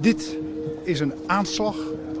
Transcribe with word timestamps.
Dit 0.00 0.38
is 0.84 1.00
een 1.00 1.12
aanslag 1.26 1.76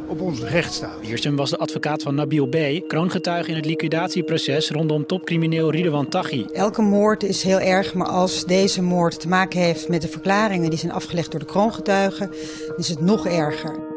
op 0.06 0.20
onze 0.20 0.46
rechtsstaat. 0.46 1.00
Wiersum 1.00 1.36
was 1.36 1.50
de 1.50 1.56
advocaat 1.56 2.02
van 2.02 2.14
Nabil 2.14 2.46
B., 2.46 2.88
kroongetuige 2.88 3.50
in 3.50 3.56
het 3.56 3.64
liquidatieproces 3.64 4.70
rondom 4.70 5.06
topcrimineel 5.06 5.70
Ridouan 5.70 6.08
Taghi. 6.08 6.44
Elke 6.52 6.82
moord 6.82 7.22
is 7.22 7.42
heel 7.42 7.60
erg, 7.60 7.94
maar 7.94 8.08
als 8.08 8.44
deze 8.44 8.82
moord 8.82 9.20
te 9.20 9.28
maken 9.28 9.60
heeft 9.60 9.88
met 9.88 10.02
de 10.02 10.08
verklaringen 10.08 10.70
die 10.70 10.78
zijn 10.78 10.92
afgelegd 10.92 11.30
door 11.30 11.40
de 11.40 11.46
kroongetuigen, 11.46 12.30
is 12.76 12.88
het 12.88 13.00
nog 13.00 13.26
erger. 13.26 13.91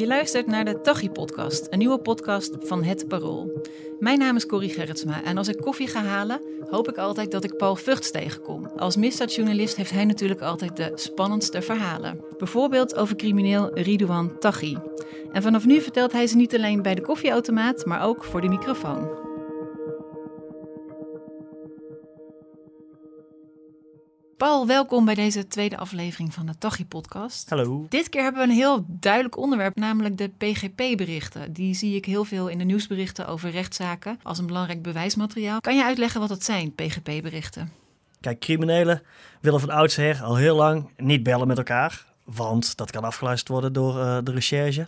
Je 0.00 0.06
luistert 0.06 0.46
naar 0.46 0.64
de 0.64 0.80
Taghi-podcast, 0.80 1.66
een 1.70 1.78
nieuwe 1.78 1.98
podcast 1.98 2.56
van 2.60 2.82
Het 2.82 3.08
Parool. 3.08 3.62
Mijn 3.98 4.18
naam 4.18 4.36
is 4.36 4.46
Corrie 4.46 4.70
Gerritsma 4.70 5.22
en 5.22 5.36
als 5.36 5.48
ik 5.48 5.56
koffie 5.56 5.86
ga 5.86 6.02
halen, 6.02 6.40
hoop 6.70 6.88
ik 6.88 6.96
altijd 6.96 7.30
dat 7.30 7.44
ik 7.44 7.56
Paul 7.56 7.76
Vugts 7.76 8.10
tegenkom. 8.10 8.66
Als 8.66 8.96
misdaadjournalist 8.96 9.76
heeft 9.76 9.90
hij 9.90 10.04
natuurlijk 10.04 10.40
altijd 10.40 10.76
de 10.76 10.92
spannendste 10.94 11.62
verhalen. 11.62 12.24
Bijvoorbeeld 12.38 12.96
over 12.96 13.16
crimineel 13.16 13.70
Ridouan 13.74 14.38
Taghi. 14.38 14.76
En 15.32 15.42
vanaf 15.42 15.66
nu 15.66 15.80
vertelt 15.80 16.12
hij 16.12 16.26
ze 16.26 16.36
niet 16.36 16.54
alleen 16.54 16.82
bij 16.82 16.94
de 16.94 17.02
koffieautomaat, 17.02 17.84
maar 17.84 18.02
ook 18.02 18.24
voor 18.24 18.40
de 18.40 18.48
microfoon. 18.48 19.29
Paul, 24.40 24.66
welkom 24.66 25.04
bij 25.04 25.14
deze 25.14 25.46
tweede 25.46 25.76
aflevering 25.76 26.34
van 26.34 26.46
de 26.46 26.58
Taghi-podcast. 26.58 27.50
Hallo. 27.50 27.86
Dit 27.88 28.08
keer 28.08 28.22
hebben 28.22 28.42
we 28.42 28.48
een 28.48 28.54
heel 28.54 28.84
duidelijk 28.88 29.36
onderwerp, 29.36 29.76
namelijk 29.76 30.18
de 30.18 30.28
PGP-berichten. 30.28 31.52
Die 31.52 31.74
zie 31.74 31.96
ik 31.96 32.04
heel 32.04 32.24
veel 32.24 32.48
in 32.48 32.58
de 32.58 32.64
nieuwsberichten 32.64 33.26
over 33.26 33.50
rechtszaken 33.50 34.18
als 34.22 34.38
een 34.38 34.46
belangrijk 34.46 34.82
bewijsmateriaal. 34.82 35.60
Kan 35.60 35.76
je 35.76 35.84
uitleggen 35.84 36.20
wat 36.20 36.28
dat 36.28 36.44
zijn, 36.44 36.74
PGP-berichten? 36.74 37.72
Kijk, 38.20 38.40
criminelen 38.40 39.02
willen 39.40 39.60
van 39.60 39.70
oudsher 39.70 40.22
al 40.22 40.36
heel 40.36 40.56
lang 40.56 40.90
niet 40.96 41.22
bellen 41.22 41.46
met 41.46 41.58
elkaar. 41.58 42.04
Want 42.34 42.76
dat 42.76 42.90
kan 42.90 43.04
afgeluisterd 43.04 43.48
worden 43.48 43.72
door 43.72 43.96
uh, 43.96 44.18
de 44.24 44.32
recherche. 44.32 44.86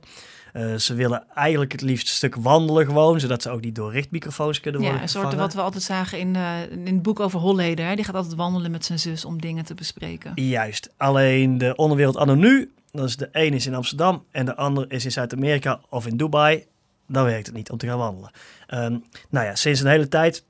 Uh, 0.53 0.75
ze 0.75 0.95
willen 0.95 1.25
eigenlijk 1.35 1.73
het 1.73 1.81
liefst 1.81 2.09
een 2.09 2.15
stuk 2.15 2.35
wandelen 2.35 2.87
gewoon, 2.87 3.21
zodat 3.21 3.43
ze 3.43 3.51
ook 3.51 3.61
niet 3.61 3.75
door 3.75 3.93
richtmicrofoons 3.93 4.61
kunnen 4.61 4.81
worden 4.81 4.99
Ja, 4.99 5.05
een 5.05 5.11
soort 5.11 5.35
wat 5.35 5.55
we 5.55 5.61
altijd 5.61 5.83
zagen 5.83 6.19
in, 6.19 6.35
uh, 6.35 6.71
in 6.71 6.87
het 6.87 7.03
boek 7.03 7.21
over 7.21 7.41
Holleder. 7.41 7.87
Hè? 7.87 7.95
Die 7.95 8.05
gaat 8.05 8.15
altijd 8.15 8.35
wandelen 8.35 8.71
met 8.71 8.85
zijn 8.85 8.99
zus 8.99 9.25
om 9.25 9.41
dingen 9.41 9.65
te 9.65 9.75
bespreken. 9.75 10.33
Juist. 10.35 10.91
Alleen 10.97 11.59
de 11.59 11.77
onderwereld 11.77 12.17
anno 12.17 12.35
nu, 12.35 12.73
dat 12.91 13.09
is 13.09 13.17
de 13.17 13.29
ene 13.33 13.57
is 13.57 13.67
in 13.67 13.75
Amsterdam 13.75 14.25
en 14.31 14.45
de 14.45 14.57
andere 14.57 14.87
is 14.89 15.05
in 15.05 15.13
Zuid-Amerika 15.13 15.81
of 15.89 16.07
in 16.07 16.17
Dubai. 16.17 16.67
Dan 17.07 17.25
werkt 17.25 17.47
het 17.47 17.55
niet 17.55 17.71
om 17.71 17.79
te 17.79 17.87
gaan 17.87 17.99
wandelen. 17.99 18.31
Um, 18.69 19.05
nou 19.29 19.47
ja, 19.47 19.55
sinds 19.55 19.81
een 19.81 19.87
hele 19.87 20.09
tijd 20.09 20.45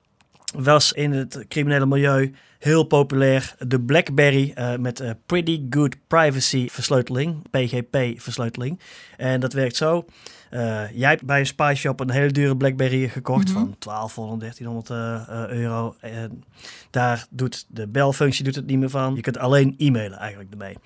was 0.53 0.93
in 0.93 1.13
het 1.13 1.45
criminele 1.49 1.87
milieu 1.87 2.35
heel 2.59 2.85
populair 2.85 3.55
de 3.59 3.81
BlackBerry 3.81 4.53
uh, 4.59 4.77
met 4.77 5.01
uh, 5.01 5.11
Pretty 5.27 5.67
Good 5.71 5.97
Privacy 6.07 6.69
versleuteling, 6.69 7.51
PGP 7.51 8.21
versleuteling. 8.21 8.81
En 9.17 9.41
dat 9.41 9.53
werkt 9.53 9.77
zo. 9.77 10.05
Uh, 10.51 10.93
jij 10.93 11.09
hebt 11.09 11.25
bij 11.25 11.39
een 11.39 11.47
spy 11.47 11.73
shop 11.77 12.01
een 12.01 12.11
hele 12.11 12.31
dure 12.31 12.57
BlackBerry 12.57 13.09
gekocht 13.09 13.49
mm 13.49 13.55
-hmm. 13.55 13.63
van 13.65 13.77
1200, 13.79 14.41
1300 14.41 15.51
euro. 15.51 15.95
En 16.01 16.45
daar 16.91 17.27
doet 17.31 17.65
de 17.69 17.89
belfunctie 17.89 18.45
doet 18.45 18.55
het 18.55 18.67
niet 18.67 18.79
meer 18.79 18.91
van. 18.91 19.15
Je 19.15 19.21
kunt 19.21 19.39
alleen 19.39 19.75
e-mailen 19.79 20.19
eigenlijk 20.19 20.51
ermee. 20.51 20.77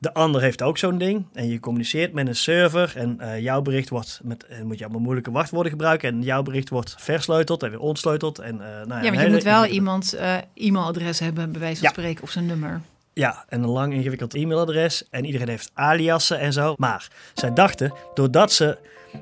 De 0.00 0.14
ander 0.14 0.40
heeft 0.40 0.62
ook 0.62 0.78
zo'n 0.78 0.98
ding 0.98 1.26
en 1.32 1.48
je 1.48 1.60
communiceert 1.60 2.12
met 2.12 2.26
een 2.26 2.36
server 2.36 2.92
en 2.96 3.18
uh, 3.20 3.40
jouw 3.40 3.62
bericht 3.62 3.88
wordt 3.88 4.20
met 4.22 4.46
en 4.46 4.66
moet 4.66 4.78
je 4.78 4.84
allemaal 4.84 5.02
moeilijke 5.02 5.30
wachtwoorden 5.30 5.70
gebruiken 5.70 6.08
en 6.08 6.22
jouw 6.22 6.42
bericht 6.42 6.68
wordt 6.68 6.94
versleuteld 6.98 7.62
en 7.62 7.70
weer 7.70 7.80
ontsleuteld 7.80 8.38
en 8.38 8.54
uh, 8.54 8.60
nou 8.60 8.88
ja, 8.88 9.00
ja 9.02 9.12
maar 9.12 9.24
je 9.24 9.30
moet 9.30 9.42
wel 9.42 9.66
iemands 9.66 10.14
uh, 10.14 10.36
e-mailadres 10.54 11.18
hebben, 11.18 11.52
bij 11.52 11.60
wijze 11.60 11.80
van 11.80 11.88
ja. 11.88 11.94
spreken, 11.94 12.22
of 12.22 12.30
zijn 12.30 12.46
nummer. 12.46 12.80
Ja, 13.12 13.44
en 13.48 13.62
een 13.62 13.68
lang 13.68 13.92
ingewikkeld 13.92 14.34
e-mailadres 14.34 15.08
en 15.10 15.24
iedereen 15.24 15.48
heeft 15.48 15.70
aliasen 15.74 16.38
en 16.38 16.52
zo. 16.52 16.74
Maar 16.76 17.08
zij 17.34 17.52
dachten, 17.52 17.92
doordat 18.14 18.52
ze 18.52 18.78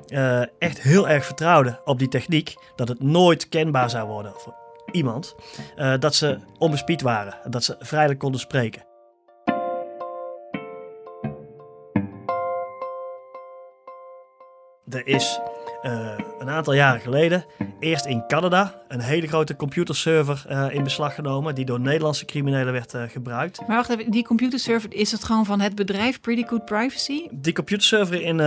uh, 0.07 0.41
echt 0.59 0.81
heel 0.81 1.09
erg 1.09 1.25
vertrouwden 1.25 1.79
op 1.85 1.99
die 1.99 2.07
techniek, 2.07 2.53
dat 2.75 2.87
het 2.87 3.03
nooit 3.03 3.49
kenbaar 3.49 3.89
zou 3.89 4.07
worden 4.07 4.33
voor 4.35 4.55
iemand, 4.91 5.35
uh, 5.77 5.93
dat 5.99 6.15
ze 6.15 6.39
onbespied 6.57 7.01
waren, 7.01 7.51
dat 7.51 7.63
ze 7.63 7.75
vrijelijk 7.79 8.19
konden 8.19 8.39
spreken. 8.39 8.88
Er 14.89 15.07
is 15.07 15.39
uh, 15.83 16.11
een 16.39 16.49
aantal 16.49 16.73
jaren 16.73 17.01
geleden 17.01 17.45
eerst 17.79 18.05
in 18.05 18.23
Canada 18.27 18.81
een 18.87 18.99
hele 18.99 19.27
grote 19.27 19.55
computerserver 19.55 20.45
uh, 20.49 20.67
in 20.71 20.83
beslag 20.83 21.15
genomen 21.15 21.55
die 21.55 21.65
door 21.65 21.79
Nederlandse 21.79 22.25
criminelen 22.25 22.73
werd 22.73 22.93
uh, 22.93 23.03
gebruikt. 23.07 23.67
Maar 23.67 23.75
wacht 23.75 23.89
even, 23.89 24.11
die 24.11 24.23
computerserver, 24.23 24.93
is 24.93 25.11
het 25.11 25.23
gewoon 25.23 25.45
van 25.45 25.59
het 25.59 25.75
bedrijf 25.75 26.21
Pretty 26.21 26.43
Good 26.43 26.65
Privacy? 26.65 27.27
Die 27.31 27.53
computerserver 27.53 28.21
in 28.21 28.37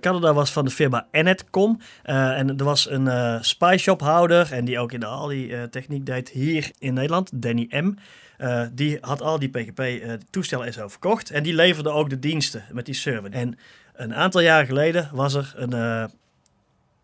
Canada 0.00 0.32
was 0.32 0.52
van 0.52 0.64
de 0.64 0.70
firma 0.70 1.06
Enetcom 1.10 1.80
en 2.02 2.58
er 2.58 2.64
was 2.64 2.90
een 2.90 3.38
spyshophouder 3.44 4.52
en 4.52 4.64
die 4.64 4.78
ook 4.78 4.92
in 4.92 5.00
de 5.00 5.06
Aldi-techniek 5.06 6.06
deed 6.06 6.28
hier 6.28 6.70
in 6.78 6.94
Nederland, 6.94 7.42
Danny 7.42 7.66
M., 7.70 7.94
uh, 8.42 8.62
die 8.72 8.98
had 9.00 9.22
al 9.22 9.38
die 9.38 9.48
PGP-toestellen 9.48 10.66
en 10.66 10.72
zo 10.72 10.88
verkocht. 10.88 11.30
En 11.30 11.42
die 11.42 11.54
leverde 11.54 11.90
ook 11.90 12.10
de 12.10 12.18
diensten 12.18 12.64
met 12.72 12.86
die 12.86 12.94
server. 12.94 13.30
En 13.30 13.58
een 13.92 14.14
aantal 14.14 14.40
jaren 14.40 14.66
geleden 14.66 15.10
was 15.12 15.34
er 15.34 15.52
een 15.56 15.74
uh, 15.74 16.04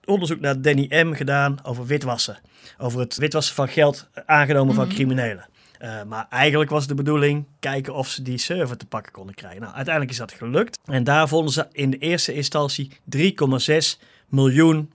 onderzoek 0.04 0.40
naar 0.40 0.62
Danny 0.62 0.86
M. 0.90 1.12
gedaan 1.12 1.58
over 1.62 1.86
witwassen. 1.86 2.38
Over 2.78 3.00
het 3.00 3.16
witwassen 3.16 3.54
van 3.54 3.68
geld 3.68 4.08
aangenomen 4.26 4.74
mm 4.74 4.78
-hmm. 4.78 4.86
van 4.86 4.94
criminelen. 4.94 5.48
Uh, 5.82 6.02
maar 6.02 6.26
eigenlijk 6.30 6.70
was 6.70 6.86
de 6.86 6.94
bedoeling 6.94 7.44
kijken 7.58 7.94
of 7.94 8.08
ze 8.08 8.22
die 8.22 8.38
server 8.38 8.76
te 8.76 8.86
pakken 8.86 9.12
konden 9.12 9.34
krijgen. 9.34 9.60
Nou, 9.60 9.74
uiteindelijk 9.74 10.12
is 10.12 10.20
dat 10.20 10.32
gelukt. 10.32 10.78
En 10.84 11.04
daar 11.04 11.28
vonden 11.28 11.52
ze 11.52 11.66
in 11.72 11.90
de 11.90 11.98
eerste 11.98 12.34
instantie 12.34 12.92
3,6 13.16 14.02
miljoen 14.28 14.92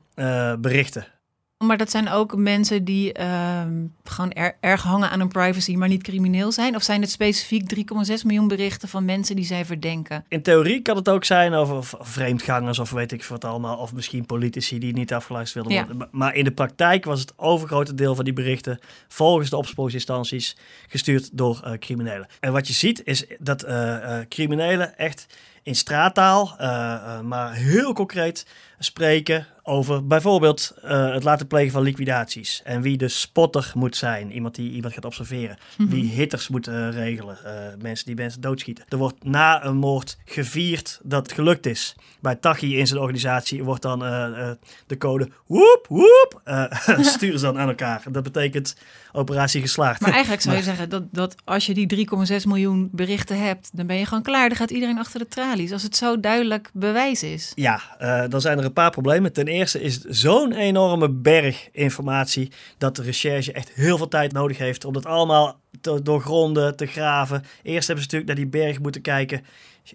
berichten. 0.60 1.08
Maar 1.66 1.78
dat 1.78 1.92
zijn 1.92 2.10
ook 2.10 2.36
mensen 2.36 2.84
die 2.84 3.20
uh, 3.20 3.62
gewoon 4.04 4.32
er, 4.32 4.58
erg 4.60 4.84
hangen 4.84 5.10
aan 5.10 5.20
hun 5.20 5.28
privacy, 5.28 5.76
maar 5.76 5.88
niet 5.88 6.04
crimineel 6.04 6.52
zijn? 6.52 6.76
Of 6.76 6.84
zijn 6.84 7.02
het 7.02 7.12
specifiek 7.12 7.76
3,6 7.76 8.14
miljoen 8.24 8.48
berichten 8.48 8.90
van 8.90 9.06
mensen 9.06 9.36
die 9.36 9.46
zij 9.46 9.66
verdenken? 9.66 10.26
In 10.28 10.42
theorie 10.42 10.82
kan 10.82 10.96
het 10.96 11.10
ook 11.10 11.24
zijn 11.24 11.54
over 11.54 11.98
vreemdgangers 12.00 12.80
of 12.80 12.92
weet 12.92 13.12
ik 13.12 13.24
wat 13.24 13.46
allemaal. 13.46 13.78
Of 13.78 13.94
misschien 13.94 14.26
politici 14.26 14.80
die 14.80 14.94
niet 14.94 15.14
afgeluisterd 15.14 15.66
wilden 15.66 15.88
worden. 15.88 16.10
Maar 16.12 16.36
in 16.36 16.44
de 16.44 16.52
praktijk 16.52 17.06
was 17.06 17.20
het 17.20 17.34
overgrote 17.36 17.94
deel 17.94 18.16
van 18.16 18.24
die 18.24 18.34
berichten 18.34 18.80
volgens 19.08 19.50
de 19.50 19.58
opsporingsinstanties 19.58 20.58
gestuurd 20.88 21.30
door 21.38 21.62
uh, 21.66 21.72
criminelen. 21.74 22.28
En 22.40 22.52
wat 22.52 22.68
je 22.68 22.74
ziet 22.74 23.04
is 23.04 23.26
dat 23.40 23.66
uh, 23.66 24.20
criminelen 24.30 24.98
echt 24.98 25.26
in 25.64 25.76
straattaal, 25.76 26.56
maar 27.24 27.54
heel 27.54 27.94
concreet 27.94 28.46
spreken 28.80 29.48
over 29.64 30.08
bijvoorbeeld 30.08 30.74
uh, 30.84 31.14
het 31.14 31.24
laten 31.24 31.48
plegen 31.48 31.72
van 31.72 31.82
liquidaties. 31.82 32.62
En 32.64 32.82
wie 32.82 32.98
de 32.98 33.08
spotter 33.08 33.72
moet 33.76 33.96
zijn. 33.96 34.32
Iemand 34.32 34.56
die 34.56 34.72
iemand 34.72 34.94
gaat 34.94 35.06
observeren. 35.06 35.58
Mm 35.78 35.86
-hmm. 35.86 35.96
Wie 35.96 36.12
hitters 36.12 36.48
moet 36.48 36.68
uh, 36.68 36.90
regelen. 36.90 37.38
Uh, 37.46 37.52
mensen 37.82 38.06
die 38.06 38.16
mensen 38.16 38.42
doodschieten. 38.42 38.86
Er 38.88 38.98
wordt 38.98 39.24
na 39.24 39.66
een 39.66 39.76
moord 39.76 40.18
gevierd 40.26 41.00
dat 41.04 41.24
het 41.24 41.32
gelukt 41.32 41.66
is. 41.66 41.96
Bij 42.20 42.36
Tachi 42.36 42.78
in 42.78 42.88
zijn 42.88 43.00
organisatie 43.00 43.64
wordt 43.64 43.82
dan 43.82 44.00
de 44.00 44.98
code 44.98 45.30
woep 45.46 45.86
woep. 45.88 46.42
sturen 47.16 47.40
ze 47.40 47.46
dan 47.46 47.60
aan 47.60 47.68
elkaar. 47.68 48.04
Dat 48.12 48.24
betekent 48.24 48.76
operatie 49.12 49.62
geslaagd. 49.62 50.02
Maar 50.02 50.12
eigenlijk 50.12 50.42
zou 50.42 50.56
je 50.56 50.64
zeggen 50.64 50.90
dat, 50.90 51.04
dat 51.12 51.36
als 51.44 51.66
je 51.66 51.74
die 51.74 52.08
3,6 52.42 52.48
miljoen 52.48 52.90
berichten 52.92 53.40
hebt. 53.40 53.70
Dan 53.74 53.88
ben 53.88 53.98
je 53.98 54.06
gewoon 54.06 54.24
klaar. 54.24 54.48
Dan 54.48 54.58
gaat 54.58 54.72
iedereen 54.72 55.00
achter 55.00 55.20
de 55.20 55.28
tralies. 55.28 55.72
Als 55.72 55.84
het 55.84 55.96
zo 55.96 56.20
duidelijk 56.20 56.70
bewijs 56.74 57.24
is. 57.24 57.52
Ja, 57.56 57.82
dan 58.30 58.42
zijn 58.42 58.58
er 58.58 58.66
een 58.66 58.74
paar 58.74 58.92
problemen. 58.92 59.34
Ten 59.34 59.48
eerste 59.54 59.82
is 59.82 59.96
het 59.96 60.06
zo'n 60.10 60.54
enorme 60.54 61.10
berg 61.10 61.70
informatie 61.72 62.52
dat 62.78 62.96
de 62.96 63.02
recherche 63.02 63.52
echt 63.52 63.72
heel 63.74 63.98
veel 63.98 64.08
tijd 64.08 64.32
nodig 64.32 64.58
heeft 64.58 64.86
om 64.86 64.94
dat 64.94 65.06
allemaal 65.06 65.60
te 65.82 66.02
doorgronden, 66.02 66.76
te 66.76 66.86
graven. 66.86 67.44
Eerst 67.64 67.88
hebben 67.88 68.06
ze 68.06 68.12
natuurlijk 68.12 68.26
naar 68.26 68.50
die 68.50 68.62
berg 68.62 68.80
moeten 68.80 69.02
kijken. 69.02 69.46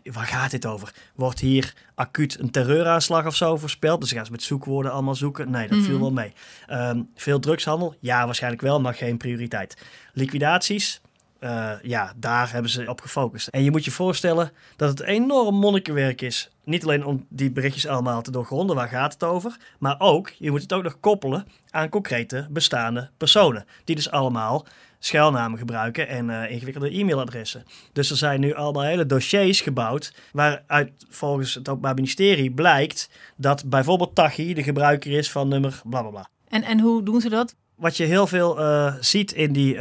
Waar 0.05 0.27
gaat 0.27 0.51
dit 0.51 0.67
over? 0.67 0.95
Wordt 1.15 1.41
hier 1.41 1.75
acuut 1.95 2.39
een 2.39 2.51
terreuraanslag 2.51 3.27
of 3.27 3.37
zo 3.37 3.57
voorspeld? 3.57 4.01
Dus 4.01 4.13
gaan 4.13 4.25
ze 4.25 4.31
met 4.31 4.43
zoekwoorden 4.43 4.93
allemaal 4.93 5.15
zoeken? 5.15 5.51
Nee, 5.51 5.69
dat 5.69 5.71
mm 5.71 5.79
-hmm. 5.79 5.87
viel 5.87 6.01
wel 6.01 6.13
mee. 6.13 6.33
Um, 6.71 7.11
veel 7.15 7.39
drugshandel? 7.39 7.95
Ja, 8.01 8.25
waarschijnlijk 8.25 8.63
wel, 8.63 8.81
maar 8.81 8.95
geen 8.95 9.17
prioriteit. 9.17 9.77
Liquidaties? 10.13 11.01
Uh, 11.41 11.73
ja, 11.83 12.13
daar 12.17 12.53
hebben 12.53 12.71
ze 12.71 12.89
op 12.89 13.01
gefocust. 13.01 13.49
En 13.49 13.63
je 13.63 13.71
moet 13.71 13.85
je 13.85 13.91
voorstellen 13.91 14.51
dat 14.77 14.89
het 14.89 15.01
enorm 15.01 15.55
monnikenwerk 15.55 16.23
is. 16.23 16.51
Niet 16.65 16.83
alleen 16.83 17.05
om 17.05 17.27
die 17.29 17.51
berichtjes 17.51 17.87
allemaal 17.87 18.23
te 18.23 18.31
doorgronden, 18.31 18.77
waar 18.77 18.89
gaat 18.89 19.13
het 19.13 19.25
over? 19.25 19.57
Maar 19.79 19.95
ook, 19.99 20.29
je 20.39 20.51
moet 20.51 20.63
het 20.63 20.73
ook 20.73 20.83
nog 20.83 21.01
koppelen 21.01 21.47
aan 21.71 21.89
concrete 21.89 22.47
bestaande 22.51 23.11
personen. 23.17 23.67
Die 23.85 23.97
dus 23.97 24.11
allemaal 24.11 24.67
schuilnamen 24.99 25.59
gebruiken 25.59 26.09
en 26.09 26.29
uh, 26.29 26.51
ingewikkelde 26.51 26.99
e-mailadressen. 26.99 27.65
Dus 27.93 28.11
er 28.11 28.17
zijn 28.17 28.41
nu 28.41 28.55
allemaal 28.55 28.83
hele 28.83 29.07
dossiers 29.07 29.61
gebouwd 29.61 30.15
waaruit 30.33 30.93
volgens 31.09 31.55
het 31.55 31.69
Openbaar 31.69 31.95
Ministerie 31.95 32.51
blijkt 32.51 33.11
dat 33.37 33.69
bijvoorbeeld 33.69 34.15
Tachi 34.15 34.55
de 34.55 34.63
gebruiker 34.63 35.13
is 35.13 35.31
van 35.31 35.49
nummer 35.49 35.81
blablabla. 35.85 36.29
En, 36.49 36.63
en 36.63 36.81
hoe 36.81 37.03
doen 37.03 37.21
ze 37.21 37.29
dat? 37.29 37.55
Wat 37.75 37.97
je 37.97 38.05
heel 38.05 38.27
veel 38.27 38.61
uh, 38.61 38.95
ziet 39.01 39.33
in 39.33 39.53
die... 39.53 39.79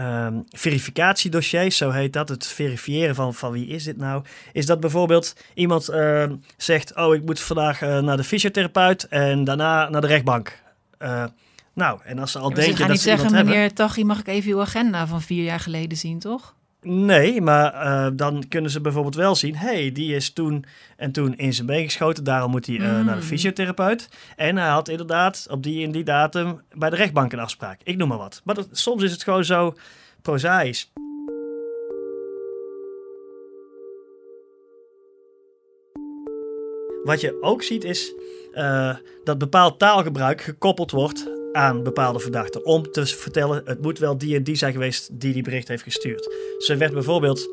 Uh, 0.00 0.26
ehm, 0.26 0.34
verificatiedossiers, 0.50 1.76
zo 1.76 1.90
heet 1.90 2.12
dat, 2.12 2.28
het 2.28 2.46
verifiëren 2.46 3.14
van, 3.14 3.34
van 3.34 3.52
wie 3.52 3.66
is 3.66 3.84
dit 3.84 3.96
nou, 3.96 4.24
is 4.52 4.66
dat 4.66 4.80
bijvoorbeeld 4.80 5.36
iemand 5.54 5.88
ehm, 5.88 6.36
zegt, 6.56 6.96
oh 6.96 7.14
ik 7.14 7.24
moet 7.24 7.40
vandaag 7.40 7.82
eh, 7.82 7.98
naar 7.98 8.16
de 8.16 8.24
fysiotherapeut 8.24 9.08
en 9.08 9.44
daarna 9.44 9.88
naar 9.88 10.00
de 10.00 10.06
rechtbank. 10.06 10.62
Eh, 10.98 11.24
nou, 11.72 12.00
en 12.04 12.18
als 12.18 12.32
ze 12.32 12.38
al 12.38 12.48
Ja, 12.48 12.54
denken 12.54 12.76
ze 12.76 12.82
dat 12.82 12.90
niet 12.90 13.00
ze 13.00 13.08
zeggen, 13.08 13.34
hebben... 13.34 13.52
meneer 13.52 13.72
Taghi, 13.72 14.04
mag 14.04 14.18
ik 14.18 14.26
even 14.26 14.50
uw 14.50 14.60
agenda 14.60 15.06
van 15.06 15.22
vier 15.22 15.44
jaar 15.44 15.60
geleden 15.60 15.98
zien, 15.98 16.18
toch? 16.18 16.54
Nee, 16.84 17.40
maar 17.40 17.72
eh, 17.74 18.06
dan 18.14 18.48
kunnen 18.48 18.70
ze 18.70 18.80
bijvoorbeeld 18.80 19.14
wel 19.14 19.34
zien... 19.34 19.56
hey, 19.56 19.92
die 19.92 20.14
is 20.14 20.32
toen 20.32 20.64
en 20.96 21.12
toen 21.12 21.36
in 21.36 21.52
zijn 21.54 21.66
been 21.66 21.84
geschoten... 21.84 22.24
daarom 22.24 22.50
moet 22.50 22.66
hij 22.66 22.76
eh, 22.76 22.82
naar 22.82 23.04
de 23.04 23.10
Mm. 23.12 23.20
fysiotherapeut. 23.20 24.08
En 24.36 24.56
hij 24.56 24.68
had 24.68 24.88
inderdaad 24.88 25.46
op 25.50 25.62
die 25.62 25.84
en 25.86 25.92
die 25.92 26.04
datum... 26.04 26.60
bij 26.72 26.90
de 26.90 26.96
rechtbank 26.96 27.32
een 27.32 27.38
afspraak. 27.38 27.80
Ik 27.84 27.96
noem 27.96 28.08
maar 28.08 28.18
wat. 28.18 28.40
Maar 28.44 28.54
dat- 28.54 28.68
soms 28.70 29.02
is 29.02 29.12
het 29.12 29.22
gewoon 29.22 29.44
zo 29.44 29.74
prozaïs. 30.22 30.90
Wat 37.04 37.20
je 37.20 37.38
ook 37.40 37.62
ziet 37.62 37.84
is 37.84 38.14
eh, 38.52 38.96
dat 39.24 39.38
bepaald 39.38 39.78
taalgebruik 39.78 40.40
gekoppeld 40.40 40.90
wordt 40.90 41.30
aan 41.52 41.82
bepaalde 41.82 42.18
verdachten. 42.18 42.64
Om 42.64 42.90
te 42.90 43.06
vertellen, 43.06 43.62
het 43.64 43.82
moet 43.82 43.98
wel 43.98 44.18
die 44.18 44.36
en 44.36 44.44
die 44.44 44.56
zijn 44.56 44.72
geweest 44.72 45.20
die 45.20 45.32
die 45.32 45.42
bericht 45.42 45.68
heeft 45.68 45.82
gestuurd. 45.82 46.34
Ze 46.58 46.76
werd 46.76 46.92
bijvoorbeeld, 46.92 47.48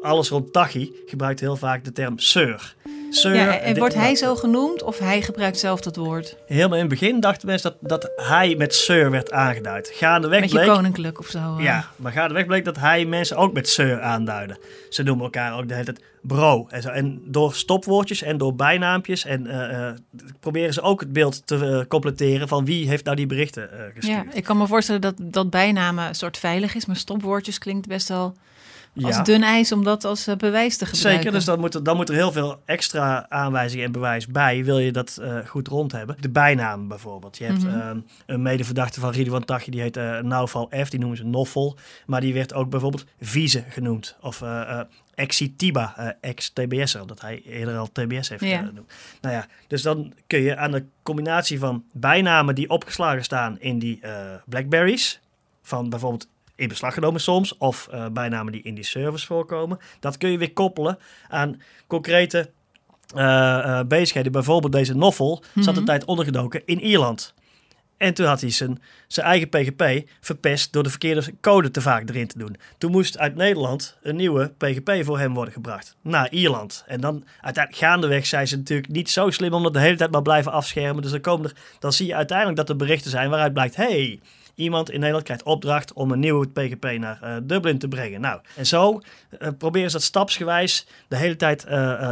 alles 0.00 0.28
rond 0.28 0.52
Tachi 0.52 0.92
gebruikt 1.06 1.40
heel 1.40 1.56
vaak 1.56 1.84
de 1.84 1.92
term 1.92 2.18
sir. 2.18 2.74
Sir, 3.14 3.34
Ja, 3.34 3.58
en 3.58 3.78
wordt 3.78 3.94
hij 3.94 4.14
zo 4.14 4.34
genoemd 4.34 4.82
of 4.82 4.98
hij 4.98 5.22
gebruikt 5.22 5.58
zelf 5.58 5.80
dat 5.80 5.96
woord? 5.96 6.36
Helemaal 6.46 6.74
in 6.74 6.80
het 6.80 6.88
begin 6.88 7.20
dachten 7.20 7.46
mensen 7.46 7.74
dat, 7.80 7.90
dat 7.90 8.12
hij 8.16 8.54
met 8.56 8.74
sir 8.74 9.10
werd 9.10 9.32
aangeduid. 9.32 9.90
Gaandeweg 9.94 10.40
Met 10.40 10.50
je 10.50 10.56
bleek... 10.56 10.68
koninklijk 10.68 11.18
of 11.18 11.26
zo. 11.26 11.56
Ja, 11.58 11.84
maar 11.96 12.12
gaandeweg 12.12 12.46
bleek 12.46 12.64
dat 12.64 12.78
hij 12.78 13.04
mensen 13.04 13.36
ook 13.36 13.52
met 13.52 13.68
sir 13.68 14.00
aanduidde. 14.00 14.56
Ze 14.88 15.02
noemen 15.02 15.24
elkaar 15.24 15.58
ook 15.58 15.68
de 15.68 15.74
hele 15.74 15.84
tijd 15.84 16.00
bro. 16.22 16.66
En, 16.70 16.82
zo. 16.82 16.88
en 16.88 17.22
door 17.24 17.54
stopwoordjes 17.54 18.22
en 18.22 18.38
door 18.38 18.54
bijnaampjes 18.54 19.24
en, 19.24 19.46
eh, 19.46 19.88
eh, 19.88 19.94
proberen 20.40 20.72
ze 20.72 20.80
ook 20.80 21.00
het 21.00 21.12
beeld 21.12 21.46
te 21.46 21.56
eh, 21.56 21.86
completeren 21.88 22.48
van 22.48 22.64
wie 22.64 22.88
heeft 22.88 23.04
nou 23.04 23.16
die 23.16 23.26
berichten 23.26 23.68
gestuurd. 23.94 24.24
Ja, 24.24 24.32
ik 24.32 24.44
kan 24.44 24.58
me 24.58 24.66
voorstellen 24.66 25.00
dat, 25.00 25.14
dat 25.18 25.50
bijnamen 25.50 26.08
een 26.08 26.14
soort 26.14 26.38
veilig 26.38 26.74
is, 26.74 26.86
maar 26.86 26.96
stopwoordjes 26.96 27.58
klinkt 27.58 27.86
best 27.86 28.08
wel 28.08 28.34
als 29.02 29.16
Ja. 29.16 29.22
dun 29.22 29.42
ijs 29.42 29.72
om 29.72 29.84
dat 29.84 30.04
als 30.04 30.26
eh, 30.26 30.36
bewijs 30.36 30.76
te 30.76 30.86
gebruiken. 30.86 31.22
Zeker, 31.22 31.32
dus 31.38 31.44
dan 31.44 31.60
moet, 31.60 31.74
er, 31.74 31.82
dan 31.82 31.96
moet 31.96 32.08
er 32.08 32.14
heel 32.14 32.32
veel 32.32 32.62
extra 32.64 33.26
aanwijzingen 33.28 33.84
en 33.86 33.92
bewijs 33.92 34.26
bij. 34.26 34.64
Wil 34.64 34.78
je 34.78 34.92
dat 34.92 35.18
eh, 35.22 35.36
goed 35.46 35.68
rond 35.68 35.92
hebben. 35.92 36.16
De 36.20 36.30
bijnaam 36.30 36.88
bijvoorbeeld. 36.88 37.38
Je 37.38 37.44
hebt 37.44 37.64
ehm, 37.66 37.98
een 38.26 38.42
medeverdachte 38.42 39.00
van 39.00 39.10
Ridwan 39.10 39.44
Taghi, 39.44 39.70
die 39.70 39.80
heet 39.80 39.96
eh 39.96 40.18
Nauval 40.18 40.70
F, 40.84 40.90
die 40.90 40.98
noemen 41.00 41.18
ze 41.18 41.24
Noffel. 41.24 41.76
Maar 42.06 42.20
die 42.20 42.34
werd 42.34 42.54
ook 42.54 42.70
bijvoorbeeld 42.70 43.04
Vize 43.20 43.64
genoemd. 43.68 44.16
Of 44.20 44.42
Exitiba, 45.14 45.94
eh 45.96 46.08
ex-TBS'er, 46.30 47.00
omdat 47.00 47.20
hij 47.20 47.42
eerder 47.42 47.76
al 47.76 47.88
TBS 47.92 48.28
heeft 48.28 48.44
Ja. 48.44 48.58
genoemd. 48.58 48.92
Nou 49.20 49.34
ja, 49.34 49.46
dus 49.66 49.82
dan 49.82 50.12
kun 50.26 50.40
je 50.40 50.56
aan 50.56 50.70
de 50.70 50.84
combinatie 51.02 51.58
van 51.58 51.84
bijnamen 51.92 52.54
die 52.54 52.68
opgeslagen 52.70 53.24
staan 53.24 53.60
in 53.60 53.78
die 53.78 54.00
Blackberries, 54.46 55.20
van 55.62 55.88
bijvoorbeeld 55.90 56.28
in 56.56 56.68
beslag 56.68 56.94
genomen 56.94 57.20
soms, 57.20 57.56
of 57.58 57.88
eh, 57.90 58.06
bijnamen 58.12 58.52
die 58.52 58.62
in 58.62 58.74
die 58.74 58.84
service 58.84 59.26
voorkomen, 59.26 59.78
dat 60.00 60.16
kun 60.16 60.30
je 60.30 60.38
weer 60.38 60.52
koppelen 60.52 60.98
aan 61.28 61.60
concrete 61.86 62.50
eh, 63.14 63.78
eh, 63.78 63.86
bezigheden. 63.86 64.32
Bijvoorbeeld 64.32 64.72
deze 64.72 64.94
Noffel 64.96 65.42
zat 65.54 65.66
Mhm. 65.66 65.76
een 65.78 65.84
tijd 65.84 66.04
ondergedoken 66.04 66.62
in 66.64 66.80
Ierland. 66.80 67.34
En 67.96 68.14
toen 68.14 68.26
had 68.26 68.40
hij 68.40 68.50
zijn, 68.50 68.82
zijn 69.06 69.26
eigen 69.26 69.48
PGP 69.48 70.08
verpest 70.20 70.72
door 70.72 70.82
de 70.82 70.90
verkeerde 70.90 71.34
code 71.40 71.70
te 71.70 71.80
vaak 71.80 72.08
erin 72.08 72.26
te 72.26 72.38
doen. 72.38 72.56
Toen 72.78 72.90
moest 72.90 73.18
uit 73.18 73.34
Nederland 73.34 73.96
een 74.02 74.16
nieuwe 74.16 74.52
PGP 74.58 75.04
voor 75.04 75.18
hem 75.18 75.34
worden 75.34 75.52
gebracht 75.54 75.96
naar 76.02 76.30
Ierland. 76.30 76.84
En 76.86 77.00
dan 77.00 77.24
uiteindelijk 77.40 77.84
gaandeweg 77.84 78.26
zijn 78.26 78.48
ze 78.48 78.56
natuurlijk 78.56 78.88
niet 78.92 79.10
zo 79.10 79.30
slim 79.30 79.52
om 79.52 79.62
dat 79.62 79.72
de 79.72 79.80
hele 79.80 79.96
tijd 79.96 80.10
maar 80.10 80.22
blijven 80.22 80.52
afschermen. 80.52 81.02
Dus 81.02 81.10
dan, 81.10 81.20
komen 81.20 81.50
er, 81.50 81.56
dan 81.78 81.92
zie 81.92 82.06
je 82.06 82.14
uiteindelijk 82.14 82.56
dat 82.58 82.68
er 82.68 82.76
berichten 82.76 83.10
zijn 83.10 83.30
waaruit 83.30 83.52
blijkt... 83.52 83.76
hey, 83.76 84.20
iemand 84.54 84.90
in 84.90 84.98
Nederland 84.98 85.24
krijgt 85.24 85.42
opdracht 85.42 85.92
om 85.92 86.10
een 86.10 86.18
nieuwe 86.18 86.48
PGP 86.48 86.98
naar 86.98 87.18
eh, 87.22 87.36
Dublin 87.42 87.78
te 87.78 87.88
brengen. 87.88 88.20
Nou, 88.20 88.40
en 88.56 88.66
zo 88.66 89.00
eh, 89.38 89.48
proberen 89.58 89.90
ze 89.90 89.96
dat 89.96 90.04
stapsgewijs 90.06 90.86
de 91.08 91.16
hele 91.16 91.36
tijd 91.36 91.64
eh, 91.64 92.10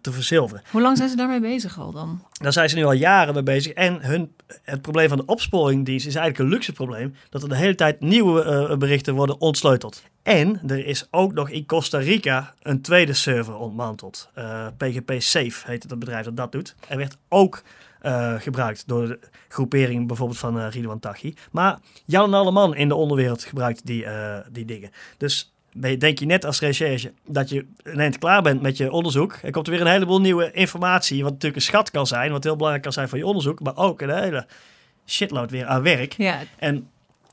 te 0.00 0.12
verzilveren. 0.12 0.62
Hoe 0.70 0.80
lang 0.80 0.96
zijn 0.96 1.08
ze 1.08 1.16
daarmee 1.16 1.40
bezig 1.40 1.78
al 1.78 1.92
dan? 1.92 2.24
Daar 2.32 2.52
zijn 2.52 2.68
ze 2.68 2.76
nu 2.76 2.84
al 2.84 2.92
jaren 2.92 3.34
mee 3.34 3.42
bezig. 3.42 3.72
En 3.72 4.02
hun, 4.02 4.34
het 4.62 4.82
probleem 4.82 5.08
van 5.08 5.18
de 5.18 5.24
opsporingdienst 5.26 6.06
is 6.06 6.14
eigenlijk 6.14 6.44
een 6.44 6.56
luxe 6.56 6.72
probleem. 6.72 7.14
Dat 7.30 7.42
er 7.42 7.48
de 7.48 7.56
hele 7.56 7.74
tijd 7.74 8.00
nieuwe 8.00 8.76
berichten 8.78 9.14
worden 9.14 9.40
ontsleuteld. 9.40 10.02
En 10.22 10.60
er 10.66 10.86
is 10.86 11.06
ook 11.10 11.32
nog 11.32 11.50
in 11.50 11.66
Costa 11.66 11.98
Rica 11.98 12.54
een 12.62 12.82
tweede 12.82 13.12
server 13.12 13.56
ontmanteld. 13.56 14.30
PGP 14.76 15.12
Safe 15.18 15.70
heet 15.70 15.82
het 15.82 15.98
bedrijf 15.98 16.24
dat 16.24 16.36
dat 16.36 16.52
doet. 16.52 16.74
Er 16.88 16.96
werd 16.96 17.16
ook 17.28 17.62
eh, 18.00 18.34
gebruikt 18.38 18.88
door 18.88 19.06
de 19.06 19.18
groepering 19.48 20.06
bijvoorbeeld 20.06 20.38
van 20.38 20.60
eh 20.60 20.66
Ridwan 20.70 21.00
Taghi. 21.00 21.34
Maar 21.50 21.78
Jan 22.04 22.24
en 22.24 22.34
Alleman 22.34 22.74
in 22.74 22.88
de 22.88 22.94
onderwereld 22.94 23.44
gebruikt 23.44 23.86
die, 23.86 24.04
eh, 24.04 24.38
die 24.52 24.64
dingen. 24.64 24.90
Dus 25.16 25.52
denk 25.98 26.18
je 26.18 26.26
net 26.26 26.44
als 26.44 26.60
recherche 26.60 27.12
dat 27.26 27.48
je 27.48 27.66
een 27.82 28.00
eind 28.00 28.18
klaar 28.18 28.42
bent 28.42 28.62
met 28.62 28.76
je 28.76 28.92
onderzoek. 28.92 29.38
Er 29.42 29.50
komt 29.50 29.66
er 29.66 29.72
weer 29.72 29.80
een 29.80 29.92
heleboel 29.92 30.20
nieuwe 30.20 30.50
informatie, 30.52 31.22
wat 31.22 31.32
natuurlijk 31.32 31.60
een 31.60 31.68
schat 31.68 31.90
kan 31.90 32.06
zijn, 32.06 32.32
wat 32.32 32.44
heel 32.44 32.54
belangrijk 32.54 32.84
kan 32.84 32.92
zijn 32.92 33.08
voor 33.08 33.18
je 33.18 33.26
onderzoek, 33.26 33.60
maar 33.60 33.76
ook 33.76 34.00
een 34.00 34.10
hele 34.10 34.46
shitload 35.06 35.50
weer 35.50 35.66
aan 35.66 35.82
werk. 35.82 36.12
Ja, 36.12 36.38
En 36.58 36.88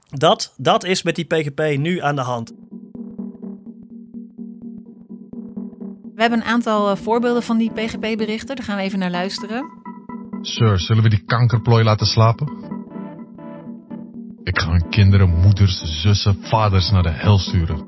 dat, 0.09 0.53
dat 0.57 0.83
is 0.83 1.03
met 1.03 1.15
die 1.15 1.25
PGP 1.25 1.77
nu 1.77 2.01
aan 2.01 2.15
de 2.15 2.21
hand. 2.21 2.53
we 6.17 6.23
hebben 6.23 6.41
een 6.41 6.53
aantal 6.53 6.95
voorbeelden 6.95 7.43
van 7.43 7.57
die 7.57 7.71
PGP-berichten. 7.71 8.55
Daar 8.55 8.65
gaan 8.65 8.77
we 8.77 8.83
even 8.83 8.99
naar 8.99 9.11
luisteren. 9.11 9.86
Sir, 10.47 10.79
zullen 10.79 11.03
we 11.03 11.09
die 11.09 11.23
kankerplooi 11.25 11.83
laten 11.83 12.05
slapen? 12.07 12.47
Ik 14.43 14.59
ga 14.59 14.69
hun 14.69 14.89
kinderen, 14.89 15.29
moeders, 15.29 16.01
zussen, 16.01 16.37
vaders 16.41 16.89
naar 16.91 17.03
de 17.03 17.09
hel 17.09 17.37
sturen. 17.37 17.87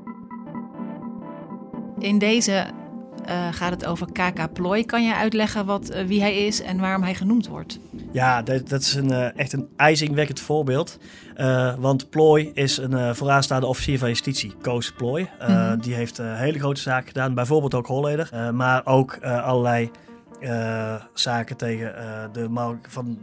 In 1.99 2.17
deze 2.19 2.65
eh, 3.25 3.47
gaat 3.51 3.71
het 3.71 3.85
over 3.85 4.07
KK 4.11 4.53
Plooi. 4.53 4.85
Kan 4.85 5.03
je 5.03 5.15
uitleggen 5.15 5.65
wat, 5.65 5.89
eh, 5.89 6.05
wie 6.05 6.21
hij 6.21 6.45
is 6.45 6.61
en 6.61 6.79
waarom 6.79 7.03
hij 7.03 7.15
genoemd 7.15 7.47
wordt? 7.47 7.79
Ja, 8.11 8.41
dat, 8.41 8.69
dat 8.69 8.81
is 8.81 8.93
een, 8.93 9.11
eh, 9.11 9.37
echt 9.39 9.53
een 9.53 9.67
ijzingwekkend 9.75 10.39
voorbeeld. 10.39 10.97
Eh, 11.35 11.73
want 11.77 12.09
Plooi 12.09 12.51
is 12.53 12.77
een 12.77 12.93
eh, 12.93 13.13
vooraanstaande 13.13 13.65
officier 13.67 13.97
van 13.99 14.07
justitie, 14.07 14.53
Koos 14.61 14.91
Plooi. 14.91 15.29
Eh, 15.39 15.47
Mhm. 15.47 15.79
Die 15.79 15.93
heeft 15.93 16.17
hele 16.17 16.59
grote 16.59 16.81
zaken 16.81 17.07
gedaan, 17.07 17.33
bijvoorbeeld 17.33 17.73
ook 17.73 17.87
Holleder. 17.87 18.53
Maar 18.53 18.85
ook 18.85 19.17
allerlei 19.23 19.91
zaken 21.13 21.57
tegen 21.57 21.95
eh, 21.97 22.23
de 22.31 22.77
van 22.87 23.19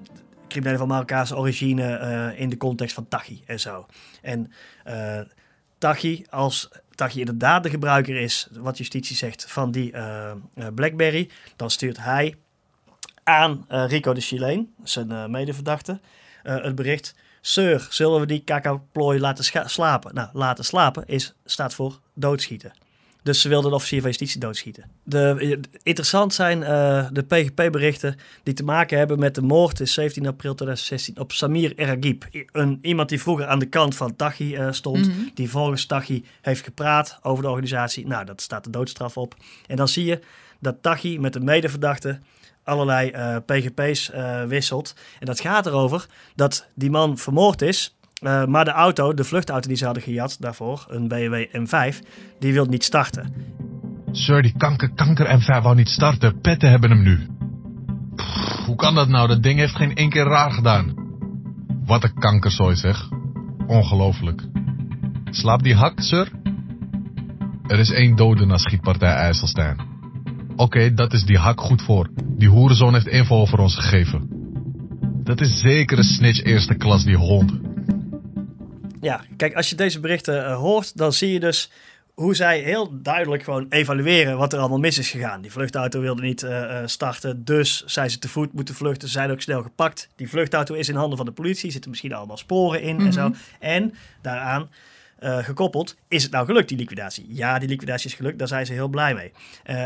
criminelen 0.48 0.78
van 0.78 0.88
Marokkaanse 0.88 1.36
origine 1.36 1.96
eh, 1.96 2.40
in 2.40 2.48
de 2.48 2.56
context 2.56 2.94
van 2.94 3.08
Tachi 3.08 3.42
en 3.46 3.60
zo. 3.60 3.86
En 4.22 4.52
eh 4.84 5.20
Tachi, 5.78 6.24
als 6.30 6.68
Tachi 6.94 7.20
inderdaad 7.20 7.62
de 7.62 7.70
gebruiker 7.70 8.16
is, 8.16 8.48
wat 8.52 8.78
justitie 8.78 9.16
zegt, 9.16 9.50
van 9.50 9.70
die 9.70 9.92
eh, 9.92 10.30
eh, 10.30 10.66
Blackberry, 10.74 11.30
dan 11.56 11.70
stuurt 11.70 11.96
hij 11.98 12.34
aan 13.22 13.64
eh, 13.68 13.84
Rico 13.88 14.12
de 14.12 14.20
Chileen, 14.20 14.74
zijn 14.82 15.10
eh, 15.10 15.26
medeverdachte, 15.26 16.00
eh, 16.42 16.62
het 16.62 16.74
bericht... 16.74 17.14
Sir, 17.40 17.86
zullen 17.90 18.20
we 18.20 18.26
die 18.26 18.44
kakao-plooi 18.44 19.20
laten 19.20 19.68
slapen? 19.70 20.14
Nou, 20.14 20.28
laten 20.32 20.64
slapen 20.64 21.06
is, 21.06 21.34
staat 21.44 21.74
voor 21.74 22.00
doodschieten. 22.14 22.72
Dus 23.26 23.40
ze 23.40 23.48
wilden 23.48 23.70
de 23.70 23.76
officier 23.76 24.00
van 24.00 24.08
justitie 24.08 24.40
doodschieten. 24.40 24.84
De, 25.02 25.60
interessant 25.82 26.34
zijn 26.34 26.62
eh, 26.62 27.06
de 27.12 27.22
PGP-berichten 27.22 28.16
die 28.42 28.54
te 28.54 28.64
maken 28.64 28.98
hebben 28.98 29.18
met 29.18 29.34
de 29.34 29.42
moord 29.42 29.80
in 29.80 29.88
17 29.88 30.26
april 30.26 30.54
2016 30.54 31.18
op 31.18 31.32
Samir 31.32 31.72
Eragib. 31.76 32.24
Een, 32.52 32.78
iemand 32.82 33.08
die 33.08 33.20
vroeger 33.20 33.46
aan 33.46 33.58
de 33.58 33.66
kant 33.66 33.94
van 33.96 34.16
Tachi 34.16 34.54
eh, 34.54 34.72
stond, 34.72 35.06
Mhm. 35.08 35.18
die 35.34 35.50
volgens 35.50 35.86
Tachi 35.86 36.24
heeft 36.42 36.64
gepraat 36.64 37.18
over 37.22 37.42
de 37.42 37.48
organisatie. 37.48 38.06
Nou, 38.06 38.24
dat 38.24 38.40
staat 38.40 38.64
de 38.64 38.70
doodstraf 38.70 39.16
op. 39.16 39.34
En 39.66 39.76
dan 39.76 39.88
zie 39.88 40.04
je 40.04 40.20
dat 40.60 40.76
Tachi 40.82 41.20
met 41.20 41.32
de 41.32 41.40
medeverdachte 41.40 42.18
allerlei 42.64 43.10
eh, 43.10 43.36
PGP's 43.46 44.10
wisselt. 44.46 44.94
En 45.20 45.26
dat 45.26 45.40
gaat 45.40 45.66
erover 45.66 46.06
dat 46.34 46.66
die 46.74 46.90
man 46.90 47.18
vermoord 47.18 47.62
is. 47.62 47.95
Eh, 48.22 48.44
maar 48.44 48.64
de 48.64 48.70
auto, 48.70 49.14
de 49.14 49.24
vluchtauto 49.24 49.68
die 49.68 49.76
ze 49.76 49.84
hadden 49.84 50.02
gejat 50.02 50.36
daarvoor, 50.40 50.84
een 50.88 51.08
BMW 51.08 51.44
M5, 51.52 51.98
die 52.38 52.52
wil 52.52 52.64
niet 52.64 52.84
starten. 52.84 53.34
Sir, 54.12 54.42
die 54.42 54.54
kanker, 54.56 54.90
kanker 54.94 55.26
en 55.26 55.40
vijf 55.40 55.62
wou 55.62 55.74
niet 55.74 55.88
starten. 55.88 56.40
Petten 56.40 56.70
hebben 56.70 56.90
hem 56.90 57.02
nu. 57.02 57.26
Hoe 58.66 58.76
kan 58.76 58.94
dat 58.94 59.08
nou? 59.08 59.28
Dat 59.28 59.42
ding 59.42 59.58
heeft 59.58 59.76
geen 59.76 59.94
één 59.94 60.10
keer 60.10 60.24
raar 60.24 60.50
gedaan. 60.50 60.94
Wat 61.84 62.04
een 62.04 62.18
kankerzooi 62.18 62.76
zeg. 62.76 63.08
Ongelooflijk. 63.66 64.42
Slaapt 65.30 65.64
die 65.64 65.74
hak, 65.74 66.00
sir? 66.00 66.32
Er 67.66 67.78
is 67.78 67.90
één 67.90 68.16
dode 68.16 68.46
na 68.46 68.56
schietpartij 68.56 69.12
IJsselstein. 69.12 69.80
Oké, 70.56 70.94
dat 70.94 71.12
is 71.12 71.24
die 71.24 71.38
hak 71.38 71.60
goed 71.60 71.82
voor. 71.82 72.08
Die 72.36 72.48
hoerenzoon 72.48 72.94
heeft 72.94 73.06
info 73.06 73.36
over 73.36 73.58
ons 73.58 73.74
gegeven. 73.74 74.28
Dat 75.24 75.40
is 75.40 75.60
zeker 75.60 75.98
een 75.98 76.04
snitch 76.04 76.42
eerste 76.42 76.74
klas, 76.74 77.04
die 77.04 77.16
hond. 77.16 77.65
Ja, 79.00 79.20
kijk, 79.36 79.54
als 79.54 79.70
je 79.70 79.76
deze 79.76 80.00
berichten 80.00 80.46
eh, 80.46 80.56
hoort, 80.56 80.96
dan 80.96 81.12
zie 81.12 81.32
je 81.32 81.40
dus 81.40 81.70
hoe 82.14 82.34
zij 82.34 82.60
heel 82.60 83.02
duidelijk 83.02 83.42
gewoon 83.42 83.66
evalueren 83.68 84.38
wat 84.38 84.52
er 84.52 84.58
allemaal 84.58 84.78
mis 84.78 84.98
is 84.98 85.10
gegaan. 85.10 85.40
Die 85.40 85.52
vluchtauto 85.52 86.00
wilde 86.00 86.22
niet 86.22 86.42
eh, 86.42 86.80
eh, 86.80 86.86
starten, 86.86 87.44
dus 87.44 87.84
zijn 87.84 88.10
ze 88.10 88.18
te 88.18 88.28
voet 88.28 88.52
moeten 88.52 88.74
vluchten. 88.74 89.08
Ze 89.08 89.14
zijn 89.14 89.30
ook 89.30 89.40
snel 89.40 89.62
gepakt. 89.62 90.08
Die 90.16 90.28
vluchtauto 90.28 90.74
is 90.74 90.88
in 90.88 90.94
handen 90.94 91.16
van 91.16 91.26
de 91.26 91.32
politie, 91.32 91.70
zitten 91.70 91.90
misschien 91.90 92.12
allemaal 92.12 92.36
sporen 92.36 92.82
in 92.82 93.00
en 93.00 93.12
zo. 93.12 93.32
En 93.60 93.94
daaraan 94.22 94.70
gekoppeld, 95.20 95.96
is 96.08 96.22
het 96.22 96.32
nou 96.32 96.46
gelukt, 96.46 96.68
die 96.68 96.78
liquidatie? 96.78 97.26
Ja, 97.28 97.58
die 97.58 97.68
liquidatie 97.68 98.10
is 98.10 98.16
gelukt, 98.16 98.38
daar 98.38 98.48
zijn 98.48 98.66
ze 98.66 98.72
heel 98.72 98.88
blij 98.88 99.14
mee. 99.14 99.32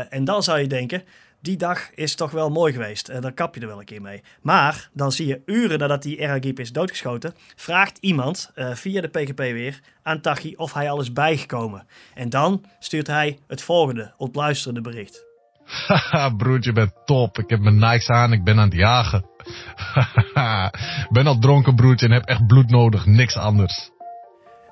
En 0.09 0.23
dan 0.23 0.43
zou 0.43 0.59
je 0.59 0.67
denken, 0.67 1.03
die 1.41 1.57
dag 1.57 1.91
is 1.93 2.15
toch 2.15 2.31
wel 2.31 2.49
mooi 2.49 2.73
geweest. 2.73 3.09
En 3.09 3.21
dan 3.21 3.33
kap 3.33 3.55
je 3.55 3.61
er 3.61 3.67
wel 3.67 3.79
een 3.79 3.85
keer 3.85 4.01
mee. 4.01 4.23
Maar 4.41 4.89
dan 4.93 5.11
zie 5.11 5.27
je 5.27 5.41
uren 5.45 5.79
nadat 5.79 6.03
die 6.03 6.17
Eragip 6.17 6.59
is 6.59 6.71
doodgeschoten, 6.71 7.33
vraagt 7.55 7.97
iemand 7.97 8.51
eh, 8.55 8.73
via 8.73 9.01
de 9.01 9.07
PGP 9.07 9.37
weer 9.37 9.79
aan 10.03 10.21
Tachi 10.21 10.55
of 10.55 10.73
hij 10.73 10.89
al 10.89 11.01
is 11.01 11.13
bijgekomen. 11.13 11.87
En 12.13 12.29
dan 12.29 12.65
stuurt 12.79 13.07
hij 13.07 13.39
het 13.47 13.61
volgende 13.61 14.13
ontluisterende 14.17 14.81
bericht. 14.81 15.25
Haha, 15.87 16.29
broertje, 16.29 16.69
je 16.69 16.75
bent 16.75 16.93
top. 17.05 17.37
Ik 17.37 17.49
heb 17.49 17.59
mijn 17.59 17.79
Nikes 17.79 18.07
aan, 18.07 18.33
ik 18.33 18.43
ben 18.43 18.57
aan 18.59 18.69
het 18.69 18.77
jagen. 18.77 19.25
Haha, 20.33 20.73
ben 21.09 21.27
al 21.27 21.39
dronken, 21.39 21.75
broertje, 21.75 22.05
en 22.05 22.11
heb 22.11 22.25
echt 22.25 22.47
bloed 22.47 22.69
nodig, 22.69 23.05
niks 23.05 23.35
anders. 23.35 23.89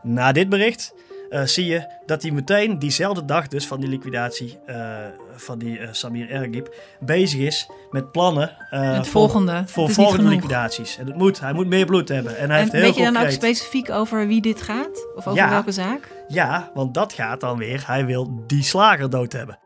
Na 0.02 0.32
dit 0.32 0.50
bericht 0.50 0.94
eh, 1.30 1.44
zie 1.44 1.66
je 1.66 1.88
dat 2.06 2.22
hij 2.22 2.32
meteen 2.32 2.80
diezelfde 2.80 3.26
dag 3.26 3.48
dus 3.48 3.68
van 3.68 3.80
die 3.80 3.90
liquidatie 3.90 4.60
eh, 4.66 4.98
van 5.36 5.60
die 5.60 5.80
eh, 5.80 5.88
Samir 5.92 6.30
Ergib 6.30 6.76
bezig 7.00 7.40
is 7.40 7.70
met 7.92 8.12
plannen 8.12 8.58
eh, 8.70 8.94
Het 8.94 9.08
volgende. 9.08 9.64
voor 9.66 9.86
Het 9.86 9.96
volgende 9.96 10.30
liquidaties. 10.30 10.98
En 10.98 11.06
het 11.06 11.16
moet, 11.16 11.40
hij 11.40 11.54
moet 11.54 11.68
meer 11.68 11.86
bloed 11.86 12.10
hebben. 12.10 12.38
En 12.38 12.50
hij 12.50 12.58
En 12.58 12.62
heeft 12.62 12.72
heel 12.72 12.82
weet 12.82 12.96
je 12.96 13.04
dan 13.12 13.18
ook 13.24 13.32
specifiek 13.32 13.90
over 13.90 14.28
wie 14.28 14.42
dit 14.42 14.62
gaat? 14.62 15.08
Of 15.16 15.28
over 15.28 15.40
Ja. 15.40 15.50
welke 15.50 15.72
zaak? 15.72 16.12
Ja, 16.28 16.72
want 16.74 16.94
dat 16.94 17.14
gaat 17.14 17.40
dan 17.42 17.58
weer. 17.58 17.84
Hij 17.86 18.06
wil 18.06 18.44
die 18.48 18.64
slager 18.64 19.10
dood 19.10 19.32
hebben. 19.34 19.60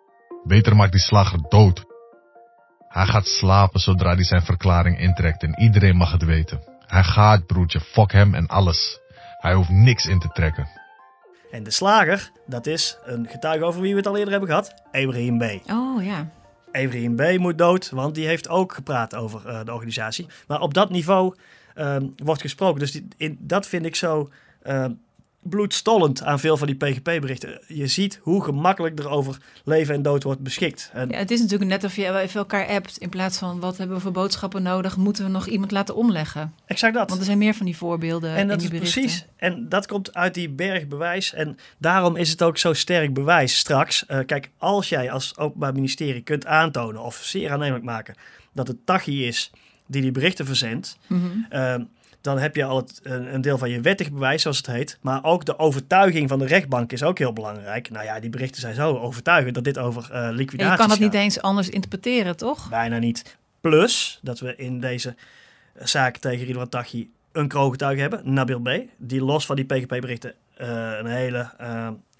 Beter 0.43 0.75
maakt 0.75 0.91
die 0.91 1.01
slager 1.01 1.39
dood. 1.49 1.83
Hij 2.87 3.05
gaat 3.05 3.25
slapen 3.27 3.79
zodra 3.79 4.13
hij 4.15 4.23
zijn 4.23 4.41
verklaring 4.41 4.99
intrekt 4.99 5.43
en 5.43 5.59
iedereen 5.59 5.95
mag 5.95 6.11
het 6.11 6.23
weten. 6.23 6.59
Hij 6.85 7.03
gaat, 7.03 7.45
broertje, 7.45 7.79
fuck 7.79 8.11
hem 8.11 8.33
en 8.35 8.47
alles. 8.47 8.99
Hij 9.37 9.53
hoeft 9.53 9.69
niks 9.69 10.05
in 10.05 10.19
te 10.19 10.27
trekken. 10.27 10.67
En 11.53 11.63
de 11.63 11.71
slager, 11.71 12.31
dat 12.45 12.67
is 12.67 12.97
een 13.03 13.27
getuige 13.29 13.63
over 13.63 13.81
wie 13.81 13.91
we 13.91 13.97
het 13.97 14.07
al 14.07 14.17
eerder 14.17 14.31
hebben 14.31 14.49
gehad. 14.49 14.73
Ibrahim 14.91 15.37
B. 15.37 15.71
Oh 15.71 16.03
ja. 16.03 16.29
Ibrahim 16.71 17.15
B 17.15 17.37
moet 17.37 17.57
dood, 17.57 17.89
want 17.89 18.15
die 18.15 18.27
heeft 18.27 18.49
ook 18.49 18.73
gepraat 18.73 19.15
over 19.15 19.47
eh, 19.47 19.59
de 19.65 19.73
organisatie. 19.73 20.27
Maar 20.47 20.61
op 20.61 20.73
dat 20.73 20.89
niveau 20.89 21.35
ehm, 21.75 22.07
wordt 22.15 22.41
gesproken. 22.41 22.79
Dus 22.79 22.91
die, 22.91 23.07
in, 23.17 23.37
dat 23.39 23.67
vind 23.67 23.85
ik 23.85 23.95
zo 23.95 24.29
ehm, 24.61 24.91
bloedstollend 25.43 26.23
aan 26.23 26.39
veel 26.39 26.57
van 26.57 26.67
die 26.67 26.75
PGP-berichten. 26.75 27.59
Je 27.67 27.87
ziet 27.87 28.19
hoe 28.21 28.43
gemakkelijk 28.43 28.99
er 28.99 29.09
over 29.09 29.37
leven 29.63 29.95
en 29.95 30.01
dood 30.01 30.23
wordt 30.23 30.39
beschikt. 30.41 30.89
En 30.93 31.09
ja. 31.09 31.17
Het 31.17 31.31
is 31.31 31.41
natuurlijk 31.41 31.69
net 31.69 31.83
of 31.83 31.95
je 31.95 32.19
even 32.19 32.39
elkaar 32.39 32.67
appt. 32.67 32.97
In 32.97 33.09
plaats 33.09 33.37
van 33.37 33.59
wat 33.59 33.77
hebben 33.77 33.95
we 33.95 34.01
voor 34.01 34.11
boodschappen 34.11 34.63
nodig, 34.63 34.97
moeten 34.97 35.23
we 35.25 35.29
nog 35.29 35.47
iemand 35.47 35.71
laten 35.71 35.95
omleggen. 35.95 36.53
exact 36.65 36.93
dat. 36.93 37.07
Want 37.07 37.19
er 37.19 37.25
zijn 37.25 37.37
meer 37.37 37.53
van 37.53 37.65
die 37.65 37.77
voorbeelden. 37.77 38.35
En 38.35 38.47
dat 38.47 38.57
in 38.57 38.63
is 38.63 38.69
die 38.69 38.79
berichten. 38.79 39.01
precies. 39.01 39.25
En 39.35 39.69
dat 39.69 39.87
komt 39.87 40.13
uit 40.13 40.33
die 40.33 40.49
berg 40.49 40.87
bewijs. 40.87 41.33
En 41.33 41.57
daarom 41.77 42.15
is 42.15 42.29
het 42.29 42.43
ook 42.43 42.57
zo 42.57 42.73
sterk 42.73 43.13
bewijs 43.13 43.57
straks. 43.57 44.05
Eh, 44.05 44.19
kijk, 44.25 44.49
als 44.57 44.89
jij 44.89 45.11
als 45.11 45.37
Openbaar 45.37 45.73
Ministerie 45.73 46.21
kunt 46.21 46.45
aantonen 46.45 47.01
of 47.01 47.15
zeer 47.15 47.51
aannemelijk 47.51 47.85
maken 47.85 48.15
dat 48.53 48.67
het 48.67 48.85
Tachi 48.85 49.27
is 49.27 49.51
die 49.85 50.01
die 50.01 50.11
berichten 50.11 50.45
verzendt. 50.45 50.97
Mhm. 51.07 51.27
eh, 51.49 51.75
dan 52.23 52.39
heb 52.39 52.55
je 52.55 52.65
al 52.65 52.77
het, 52.77 52.99
een, 53.03 53.41
deel 53.41 53.57
van 53.57 53.69
je 53.69 53.81
wettig 53.81 54.11
bewijs, 54.11 54.41
zoals 54.41 54.57
het 54.57 54.65
heet. 54.65 54.97
Maar 55.01 55.23
ook 55.23 55.45
de 55.45 55.59
overtuiging 55.59 56.29
van 56.29 56.39
de 56.39 56.45
rechtbank 56.45 56.91
is 56.91 57.03
ook 57.03 57.17
heel 57.17 57.33
belangrijk. 57.33 57.89
Nou 57.89 58.05
ja, 58.05 58.19
die 58.19 58.29
berichten 58.29 58.61
zijn 58.61 58.75
zo 58.75 58.97
overtuigend 58.97 59.55
dat 59.55 59.63
dit 59.63 59.77
over 59.77 60.11
eh 60.11 60.27
liquidatie 60.31 60.65
En 60.65 60.71
je 60.71 60.77
kan 60.77 60.89
het 60.89 60.99
niet 60.99 61.13
gaat. 61.13 61.21
eens 61.21 61.41
anders 61.41 61.69
interpreteren, 61.69 62.37
toch? 62.37 62.69
Bijna 62.69 62.97
niet. 62.97 63.37
Plus 63.61 64.19
dat 64.21 64.39
we 64.39 64.55
in 64.55 64.79
deze 64.79 65.15
zaak 65.75 66.17
tegen 66.17 66.45
Ridwan 66.45 66.69
Taghi 66.69 67.09
een 67.31 67.47
kroongetuige 67.47 68.01
hebben, 68.01 68.33
Nabil 68.33 68.59
B. 68.59 68.69
Die 68.97 69.23
los 69.23 69.45
van 69.45 69.55
die 69.55 69.65
PGP-berichten 69.65 70.33
eh, 70.57 70.67
een 70.99 71.05
hele, 71.05 71.49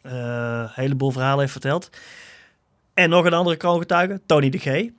eh, 0.02 0.76
heleboel 0.76 1.12
verhalen 1.12 1.40
heeft 1.40 1.52
verteld. 1.52 1.90
En 2.94 3.10
nog 3.10 3.26
een 3.26 3.34
andere 3.34 3.58
kroongetuige, 3.58 4.22
Tony 4.26 4.50
de 4.50 4.58
G. 4.58 4.90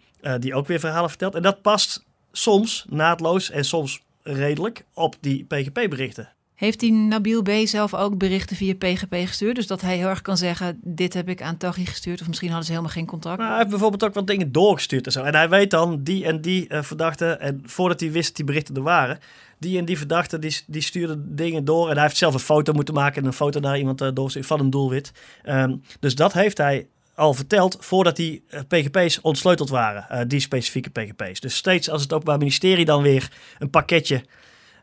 die 0.40 0.54
ook 0.54 0.66
weer 0.66 0.80
verhalen 0.80 1.08
vertelt. 1.08 1.34
En 1.34 1.42
dat 1.42 1.62
past 1.62 2.04
soms 2.32 2.84
naadloos 2.88 3.50
en 3.50 3.64
soms 3.64 4.03
redelijk 4.24 4.84
op 4.92 5.16
die 5.20 5.44
PGP-berichten. 5.44 6.28
Heeft 6.54 6.80
die 6.80 6.92
Nabil 6.92 7.42
B. 7.42 7.50
zelf 7.64 7.94
ook 7.94 8.18
berichten 8.18 8.56
via 8.56 8.74
PGP 8.74 9.14
gestuurd? 9.14 9.56
Dus 9.56 9.66
dat 9.66 9.80
hij 9.80 9.96
heel 9.96 10.08
erg 10.08 10.22
kan 10.22 10.36
zeggen, 10.36 10.80
dit 10.82 11.14
heb 11.14 11.28
ik 11.28 11.42
aan 11.42 11.56
Taghi 11.56 11.86
gestuurd. 11.86 12.20
Of 12.20 12.26
misschien 12.26 12.48
hadden 12.48 12.66
ze 12.66 12.72
helemaal 12.72 12.94
geen 12.94 13.06
contact. 13.06 13.38
Maar 13.38 13.48
hij 13.48 13.56
heeft 13.56 13.70
bijvoorbeeld 13.70 14.04
ook 14.04 14.14
wat 14.14 14.26
dingen 14.26 14.52
doorgestuurd 14.52 15.06
en 15.06 15.12
zo. 15.12 15.22
En 15.22 15.34
hij 15.34 15.48
weet 15.48 15.70
dan 15.70 16.02
die 16.02 16.24
en 16.24 16.40
die 16.40 16.68
eh, 16.68 16.82
verdachte. 16.82 17.26
En 17.26 17.62
voordat 17.64 18.00
hij 18.00 18.10
wist 18.10 18.26
dat 18.26 18.36
die 18.36 18.44
berichten 18.44 18.74
er 18.74 18.82
waren. 18.82 19.18
Die 19.58 19.78
en 19.78 19.84
die 19.84 19.98
verdachte 19.98 20.38
die, 20.38 20.60
die 20.66 20.82
stuurde 20.82 21.34
dingen 21.34 21.64
door. 21.64 21.88
En 21.88 21.94
hij 21.94 22.02
heeft 22.02 22.16
zelf 22.16 22.34
een 22.34 22.40
foto 22.40 22.72
moeten 22.72 22.94
maken. 22.94 23.20
En 23.20 23.26
een 23.26 23.32
foto 23.32 23.60
naar 23.60 23.78
iemand 23.78 24.00
eh, 24.00 24.08
doorsturen 24.14 24.48
van 24.48 24.60
een 24.60 24.70
doelwit. 24.70 25.12
Ehm, 25.42 25.76
dus 26.00 26.14
dat 26.14 26.32
heeft 26.32 26.58
hij 26.58 26.86
al 27.14 27.34
verteld 27.34 27.76
voordat 27.80 28.16
die 28.16 28.42
eh, 28.48 28.60
PGP's 28.68 29.18
ontsleuteld 29.22 29.68
waren. 29.68 30.08
eh, 30.08 30.20
die 30.26 30.40
specifieke 30.40 30.90
PGP's. 30.90 31.40
Dus 31.40 31.56
steeds 31.56 31.90
als 31.90 32.02
het 32.02 32.12
Openbaar 32.12 32.38
Ministerie 32.38 32.84
dan 32.84 33.02
weer 33.02 33.30
een 33.58 33.70
pakketje 33.70 34.24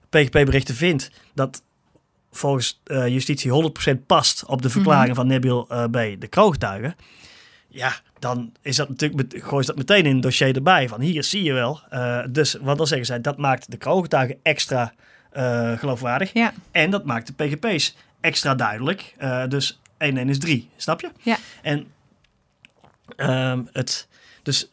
PGP-berichten 0.09 0.75
vindt. 0.75 1.11
Dat 1.33 1.61
volgens 2.31 2.81
eh, 2.83 3.07
justitie 3.07 3.71
100% 3.91 4.05
past 4.05 4.45
op 4.45 4.61
de 4.61 4.69
verklaring 4.69 5.15
van 5.15 5.27
Nabil 5.27 5.65
eh, 5.69 5.83
B. 5.83 6.21
De 6.21 6.27
kroongetuige. 6.29 6.95
Ja, 7.67 7.93
dan 8.19 8.51
is 8.61 8.75
dat 8.75 8.89
natuurlijk 8.89 9.33
met, 9.33 9.43
gooi 9.43 9.61
je 9.61 9.67
dat 9.67 9.75
meteen 9.75 10.05
in 10.05 10.13
het 10.13 10.23
dossier 10.23 10.55
erbij. 10.55 10.87
Van 10.89 11.01
hier 11.01 11.23
zie 11.23 11.43
je 11.43 11.53
wel. 11.53 11.81
Dus 12.29 12.57
wat 12.61 12.77
dan 12.77 12.87
zeggen 12.87 13.05
zij, 13.05 13.21
dat 13.21 13.37
maakt 13.37 13.71
de 13.71 13.77
kroongetuige 13.77 14.37
extra 14.43 14.93
geloofwaardig. 15.77 16.33
Ja, 16.33 16.53
En 16.71 16.91
dat 16.91 17.05
maakt 17.05 17.27
de 17.27 17.33
PGP's 17.45 17.95
extra 18.19 18.55
duidelijk. 18.55 19.15
Dus 19.47 19.79
1 19.97 20.09
en 20.09 20.17
1 20.17 20.29
is 20.29 20.39
3, 20.39 20.69
snap 20.75 21.01
je? 21.01 21.09
Ja. 21.21 21.37
En 21.61 21.87
ehm, 23.15 23.61
het, 23.71 24.07
dus 24.43 24.69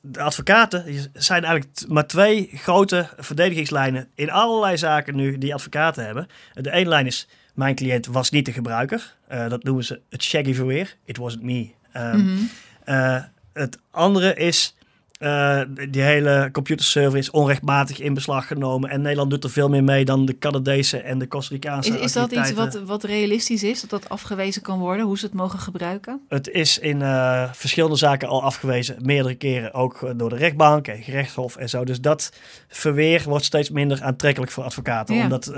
de 0.00 0.20
advocaten 0.20 0.84
zijn 1.12 1.44
eigenlijk 1.44 1.88
maar 1.88 2.06
twee 2.06 2.50
grote 2.54 3.08
verdedigingslijnen 3.16 4.08
in 4.14 4.30
allerlei 4.30 4.76
zaken 4.76 5.16
nu 5.16 5.38
die 5.38 5.54
advocaten 5.54 6.04
hebben. 6.04 6.26
De 6.54 6.70
ene 6.72 6.88
lijn 6.88 7.06
is, 7.06 7.28
mijn 7.54 7.74
cliënt 7.74 8.06
was 8.06 8.30
niet 8.30 8.46
de 8.46 8.52
gebruiker. 8.52 9.14
Eh, 9.28 9.48
dat 9.48 9.62
noemen 9.62 9.84
ze 9.84 10.00
het 10.10 10.22
shaggy 10.22 10.54
verweer. 10.54 10.96
It 11.04 11.16
wasn't 11.16 11.42
me. 11.42 11.70
Ehm, 11.92 12.16
Mhm. 12.20 12.36
eh, 12.84 13.22
het 13.52 13.78
andere 13.90 14.34
is, 14.34 14.74
eh, 15.18 15.60
die 15.90 16.02
hele 16.02 16.48
computerserver 16.52 17.18
is 17.18 17.30
onrechtmatig 17.30 18.00
in 18.00 18.14
beslag 18.14 18.46
genomen. 18.46 18.90
En 18.90 19.00
Nederland 19.00 19.30
doet 19.30 19.44
er 19.44 19.50
veel 19.50 19.68
meer 19.68 19.84
mee 19.84 20.04
dan 20.04 20.26
de 20.26 20.38
Canadese 20.38 20.98
en 20.98 21.18
de 21.18 21.28
Costa 21.28 21.54
Ricaanse 21.54 21.90
Is, 21.90 22.00
is 22.00 22.12
dat 22.12 22.32
iets 22.32 22.52
wat, 22.52 22.80
wat 22.84 23.04
realistisch 23.04 23.62
is? 23.62 23.80
Dat 23.80 23.90
dat 23.90 24.08
afgewezen 24.08 24.62
kan 24.62 24.78
worden? 24.78 25.06
Hoe 25.06 25.18
ze 25.18 25.24
het 25.24 25.34
mogen 25.34 25.58
gebruiken? 25.58 26.20
Het 26.28 26.48
is 26.48 26.78
in 26.78 27.02
eh, 27.02 27.52
verschillende 27.52 27.96
zaken 27.96 28.28
al 28.28 28.42
afgewezen. 28.42 28.96
Meerdere 29.02 29.34
keren 29.34 29.74
ook 29.74 30.02
eh, 30.02 30.10
door 30.16 30.28
de 30.28 30.36
rechtbank 30.36 30.88
en 30.88 31.02
gerechtshof 31.02 31.56
en 31.56 31.68
zo. 31.68 31.84
Dus 31.84 32.00
dat 32.00 32.32
verweer 32.68 33.22
wordt 33.26 33.44
steeds 33.44 33.70
minder 33.70 34.02
aantrekkelijk 34.02 34.52
voor 34.52 34.64
advocaten. 34.64 35.14
Ja. 35.14 35.22
Omdat, 35.22 35.52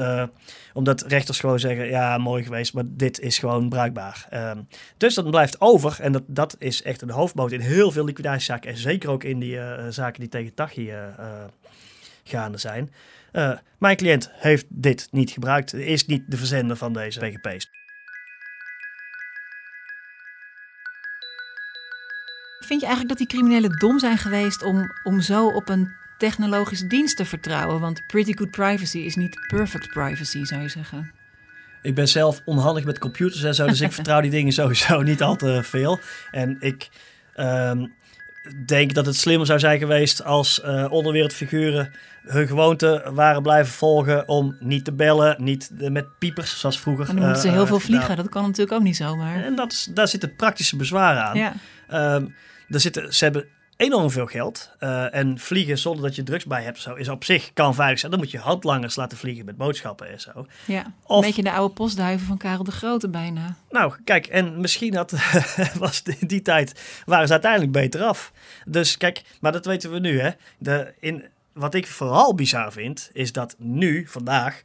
omdat 0.72 1.02
rechters 1.02 1.40
gewoon 1.40 1.58
zeggen, 1.58 1.86
ja, 1.86 2.18
mooi 2.18 2.42
geweest, 2.42 2.74
maar 2.74 2.84
dit 2.86 3.20
is 3.20 3.38
gewoon 3.38 3.68
bruikbaar. 3.68 4.26
Ehm, 4.30 4.58
dus 4.96 5.14
dat 5.14 5.30
blijft 5.30 5.60
over. 5.60 5.96
En 6.00 6.12
dat, 6.12 6.22
dat 6.26 6.56
is 6.58 6.82
echt 6.82 7.02
een 7.02 7.10
hoofdmoot 7.10 7.52
in 7.52 7.60
heel 7.60 7.90
veel 7.90 8.04
liquidatiezaken. 8.04 8.70
En 8.70 8.76
zeker 8.76 9.10
ook 9.10 9.24
in 9.24 9.38
die 9.38 9.45
eh, 9.54 9.86
zaken 9.88 10.20
die 10.20 10.28
tegen 10.28 10.54
Tachi 10.54 10.90
eh, 10.90 11.06
eh, 11.18 11.44
gaande 12.24 12.58
zijn. 12.58 12.90
Eh, 13.36 13.52
mijn 13.78 13.96
cliënt 13.96 14.30
heeft 14.32 14.66
dit 14.68 15.08
niet 15.10 15.30
gebruikt. 15.30 15.72
Is 15.74 16.06
niet 16.06 16.22
de 16.26 16.36
verzender 16.36 16.76
van 16.76 16.92
deze 16.92 17.20
PGP's. 17.20 17.70
Vind 22.58 22.80
je 22.80 22.86
eigenlijk 22.86 23.08
dat 23.08 23.28
die 23.28 23.38
criminelen 23.38 23.78
dom 23.78 23.98
zijn 23.98 24.18
geweest 24.18 24.62
om, 24.62 24.92
om 25.02 25.20
zo 25.20 25.46
op 25.46 25.68
een 25.68 25.92
technologische 26.18 26.86
dienst 26.86 27.16
te 27.16 27.24
vertrouwen? 27.24 27.80
Want 27.80 28.06
pretty 28.06 28.32
good 28.32 28.50
privacy 28.50 28.98
is 28.98 29.14
niet 29.14 29.46
perfect 29.48 29.88
privacy, 29.88 30.44
zou 30.44 30.62
je 30.62 30.68
zeggen. 30.68 31.12
Ik 31.82 31.94
ben 31.94 32.08
zelf 32.08 32.42
onhandig 32.44 32.84
met 32.84 32.98
computers 32.98 33.42
en 33.42 33.54
zo, 33.54 33.66
dus 33.66 33.80
ik 33.80 33.92
vertrouw 34.00 34.20
die 34.20 34.30
dingen 34.30 34.52
sowieso 34.52 35.02
niet 35.02 35.22
al 35.22 35.36
te 35.36 35.62
veel. 35.62 35.98
En 36.30 36.56
ik 36.60 36.88
ehm, 37.34 37.86
denk 38.66 38.94
dat 38.94 39.06
het 39.06 39.16
slimmer 39.16 39.46
zou 39.46 39.58
zijn 39.58 39.78
geweest 39.78 40.24
als 40.24 40.60
eh 40.60 40.86
onderwereldfiguren 40.90 41.92
hun 42.26 42.46
gewoonte 42.46 43.10
waren 43.14 43.42
blijven 43.42 43.72
volgen 43.72 44.28
om 44.28 44.56
niet 44.60 44.84
te 44.84 44.92
bellen, 44.92 45.36
niet 45.38 45.70
eh, 45.78 45.90
met 45.90 46.18
piepers 46.18 46.60
zoals 46.60 46.80
vroeger. 46.80 47.08
En 47.08 47.16
dan 47.16 47.24
moeten 47.24 47.42
ze 47.42 47.48
eh, 47.48 47.52
heel 47.52 47.62
eh, 47.62 47.68
veel 47.68 47.78
gedaan. 47.80 47.98
vliegen. 47.98 48.16
Dat 48.16 48.28
kan 48.28 48.42
natuurlijk 48.42 48.72
ook 48.72 48.82
niet 48.82 48.96
zomaar. 48.96 49.44
En 49.44 49.56
dat 49.56 49.72
is, 49.72 49.88
daar 49.94 50.08
zitten 50.08 50.36
praktische 50.36 50.76
bezwaren 50.76 51.24
aan. 51.24 51.36
Ja. 51.36 51.52
Ehm, 51.88 52.26
er 52.68 52.80
zitten, 52.80 53.14
ze 53.14 53.24
hebben 53.24 53.46
enorm 53.76 54.10
veel 54.10 54.26
geld. 54.26 54.70
Eh, 54.78 55.14
en 55.14 55.38
vliegen 55.38 55.78
zonder 55.78 56.02
dat 56.04 56.16
je 56.16 56.22
drugs 56.22 56.44
bij 56.44 56.62
hebt, 56.62 56.80
zo, 56.80 56.94
is 56.94 57.08
op 57.08 57.24
zich 57.24 57.52
kan 57.52 57.74
veilig 57.74 57.98
zijn. 57.98 58.10
Dan 58.10 58.20
moet 58.20 58.30
je 58.30 58.38
handlangers 58.38 58.96
laten 58.96 59.18
vliegen 59.18 59.44
met 59.44 59.56
boodschappen 59.56 60.10
en 60.10 60.20
zo. 60.20 60.46
Ja, 60.64 60.92
Of- 61.02 61.16
een 61.16 61.26
beetje 61.26 61.42
de 61.42 61.52
oude 61.52 61.74
postduiven 61.74 62.26
van 62.26 62.36
Karel 62.36 62.64
de 62.64 62.70
Grote 62.70 63.08
bijna. 63.08 63.56
Nou, 63.70 63.92
kijk, 64.04 64.26
en 64.26 64.60
misschien 64.60 64.94
had, 64.96 65.10
was 65.78 66.02
in 66.20 66.26
die 66.26 66.42
tijd 66.42 67.02
waren 67.06 67.26
ze 67.26 67.32
uiteindelijk 67.32 67.72
beter 67.72 68.02
af. 68.02 68.32
Dus 68.66 68.96
kijk, 68.96 69.22
maar 69.40 69.52
dat 69.52 69.66
weten 69.66 69.90
we 69.92 69.98
nu, 69.98 70.20
hè. 70.20 70.30
De, 70.58 70.94
in, 71.00 71.24
wat 71.52 71.74
ik 71.74 71.86
vooral 71.86 72.34
bizar 72.34 72.72
vind, 72.72 73.10
is 73.12 73.32
dat 73.32 73.54
nu, 73.58 74.06
vandaag, 74.08 74.62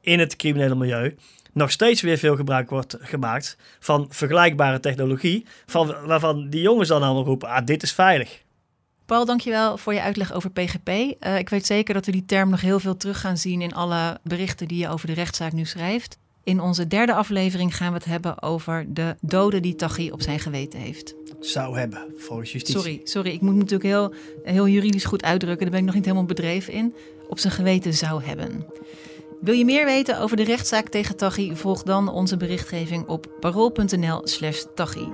in 0.00 0.18
het 0.18 0.36
criminele 0.36 0.74
milieu 0.74 1.16
nog 1.52 1.70
steeds 1.70 2.00
weer 2.00 2.18
veel 2.18 2.36
gebruik 2.36 2.70
wordt 2.70 2.96
gemaakt 3.00 3.56
van 3.80 4.06
vergelijkbare 4.10 4.80
technologie, 4.80 5.46
van, 5.66 5.94
waarvan 6.06 6.48
die 6.48 6.60
jongens 6.62 6.88
dan 6.88 7.02
allemaal 7.02 7.24
roepen, 7.24 7.48
ah, 7.48 7.66
dit 7.66 7.82
is 7.82 7.92
veilig. 7.92 8.42
Paul, 9.06 9.24
dankjewel 9.24 9.76
voor 9.78 9.94
je 9.94 10.02
uitleg 10.02 10.32
over 10.32 10.50
PGP. 10.50 10.88
Eh, 10.88 11.38
ik 11.38 11.48
weet 11.48 11.66
zeker 11.66 11.94
dat 11.94 12.06
we 12.06 12.12
die 12.12 12.24
term 12.24 12.50
nog 12.50 12.60
heel 12.60 12.80
veel 12.80 12.96
terug 12.96 13.20
gaan 13.20 13.38
zien 13.38 13.62
in 13.62 13.74
alle 13.74 14.18
berichten 14.22 14.68
die 14.68 14.78
je 14.78 14.88
over 14.88 15.06
de 15.06 15.12
rechtszaak 15.12 15.52
nu 15.52 15.64
schrijft. 15.64 16.18
In 16.44 16.60
onze 16.60 16.86
derde 16.86 17.14
aflevering 17.14 17.76
gaan 17.76 17.88
we 17.88 17.94
het 17.94 18.04
hebben 18.04 18.42
over 18.42 18.86
de 18.88 19.16
doden 19.20 19.62
die 19.62 19.74
Taghi 19.74 20.10
op 20.10 20.22
zijn 20.22 20.38
geweten 20.38 20.78
heeft. 20.80 21.14
Zou 21.40 21.78
hebben, 21.78 22.14
volgens 22.16 22.52
justitie. 22.52 22.80
Sorry, 22.80 23.00
sorry, 23.04 23.30
ik 23.30 23.40
moet 23.40 23.52
me 23.52 23.58
natuurlijk 23.58 23.82
heel, 23.82 24.14
heel 24.42 24.68
juridisch 24.68 25.04
goed 25.04 25.22
uitdrukken. 25.22 25.62
Daar 25.62 25.70
ben 25.70 25.80
ik 25.80 25.86
nog 25.86 25.94
niet 25.94 26.04
helemaal 26.04 26.26
bedreven 26.26 26.72
in. 26.72 26.94
Op 27.28 27.38
zijn 27.38 27.52
geweten 27.52 27.94
zou 27.94 28.24
hebben. 28.24 28.66
Wil 29.40 29.54
je 29.54 29.64
meer 29.64 29.84
weten 29.84 30.20
over 30.20 30.36
de 30.36 30.44
rechtszaak 30.44 30.88
tegen 30.88 31.16
Taghi? 31.16 31.56
Volg 31.56 31.82
dan 31.82 32.08
onze 32.08 32.36
berichtgeving 32.36 33.06
op 33.08 33.26
parool.nl 33.40 34.20
slash 34.24 34.64
Taghi. 34.74 35.08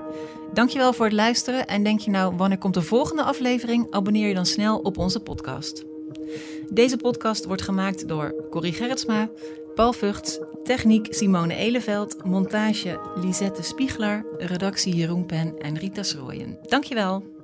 Dankjewel 0.53 0.93
voor 0.93 1.05
het 1.05 1.15
luisteren 1.15 1.67
en 1.67 1.83
denk 1.83 2.01
je 2.01 2.11
nou, 2.11 2.37
wanneer 2.37 2.59
komt 2.59 2.75
de 2.75 2.83
volgende 2.83 3.23
aflevering? 3.23 3.87
Abonneer 3.91 4.29
je 4.29 4.35
dan 4.35 4.47
snel 4.47 4.79
op 4.79 4.99
onze 4.99 5.21
podcast. 5.21 5.85
Deze 6.71 6.97
podcast 6.97 7.45
wordt 7.45 7.63
gemaakt 7.63 8.09
door 8.09 8.35
Corrie 8.51 8.73
Gerritsma, 8.73 9.31
Paul 9.75 9.93
Vugts, 9.93 10.39
techniek 10.65 11.07
Simone 11.15 11.55
Eleveld, 11.55 12.25
montage 12.25 13.01
Lisette 13.15 13.63
Spiegler, 13.63 14.25
redactie 14.39 14.95
Jeroen 14.95 15.27
Pen 15.27 15.59
en 15.59 15.79
Rita 15.79 16.03
Schrooien. 16.03 16.59
Dankjewel. 16.63 17.40